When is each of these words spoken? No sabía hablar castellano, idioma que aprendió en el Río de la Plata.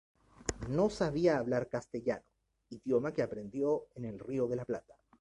No 0.67 0.89
sabía 0.89 1.37
hablar 1.37 1.69
castellano, 1.69 2.25
idioma 2.71 3.13
que 3.13 3.21
aprendió 3.21 3.85
en 3.93 4.05
el 4.05 4.17
Río 4.17 4.47
de 4.47 4.55
la 4.55 4.65
Plata. 4.65 4.97